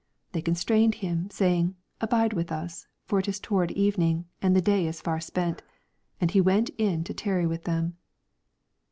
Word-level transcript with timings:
"They 0.31 0.41
constrained 0.41 0.95
Him, 1.05 1.29
saying, 1.29 1.75
ahide 2.01 2.33
with 2.33 2.51
us: 2.51 2.87
for 3.05 3.19
it 3.19 3.27
is 3.27 3.39
toward 3.39 3.69
evening, 3.69 4.25
and 4.41 4.55
the 4.55 4.59
day 4.59 4.87
is 4.87 4.99
far 4.99 5.19
spent. 5.19 5.61
And 6.19 6.31
He 6.31 6.41
went 6.41 6.71
in 6.79 7.03
to 7.03 7.13
tarry 7.13 7.45
with 7.45 7.65
them.'' 7.65 7.95